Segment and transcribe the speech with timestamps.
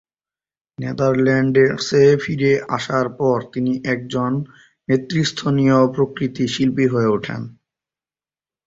[0.77, 4.31] নেদারল্যান্ডসে ফিরে আসার পর তিনি একজন
[4.87, 7.41] নেতৃস্থানীয় প্রতিকৃতি শিল্পী হয়ে ওঠেন।